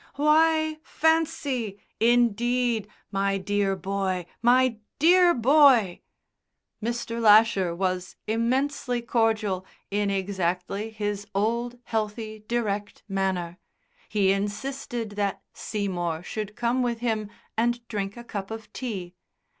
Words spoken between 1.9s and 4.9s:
Indeed. My dear boy. My